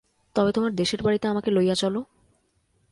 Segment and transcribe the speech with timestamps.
[0.35, 1.99] তবে তোমার দেশের বাড়িতে আমাকে লইয়া চলো।